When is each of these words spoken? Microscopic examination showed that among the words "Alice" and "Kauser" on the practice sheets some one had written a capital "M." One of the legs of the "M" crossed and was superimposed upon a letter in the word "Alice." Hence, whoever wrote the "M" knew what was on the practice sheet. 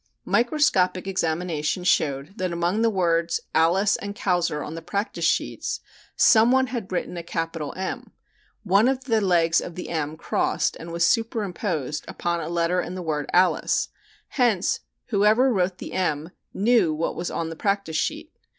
Microscopic 0.25 1.05
examination 1.05 1.83
showed 1.83 2.35
that 2.39 2.51
among 2.51 2.81
the 2.81 2.89
words 2.89 3.39
"Alice" 3.53 3.97
and 3.97 4.15
"Kauser" 4.15 4.63
on 4.65 4.73
the 4.73 4.81
practice 4.81 5.25
sheets 5.25 5.79
some 6.15 6.51
one 6.51 6.65
had 6.65 6.91
written 6.91 7.17
a 7.17 7.21
capital 7.21 7.71
"M." 7.77 8.11
One 8.63 8.87
of 8.87 9.03
the 9.03 9.21
legs 9.21 9.61
of 9.61 9.75
the 9.75 9.89
"M" 9.89 10.17
crossed 10.17 10.75
and 10.79 10.91
was 10.91 11.05
superimposed 11.05 12.03
upon 12.07 12.41
a 12.41 12.49
letter 12.49 12.81
in 12.81 12.95
the 12.95 13.03
word 13.03 13.29
"Alice." 13.31 13.89
Hence, 14.29 14.79
whoever 15.09 15.53
wrote 15.53 15.77
the 15.77 15.93
"M" 15.93 16.31
knew 16.51 16.95
what 16.95 17.15
was 17.15 17.29
on 17.29 17.51
the 17.51 17.55
practice 17.55 17.95
sheet. 17.95 18.33